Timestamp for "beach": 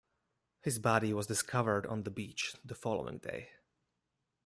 2.09-2.55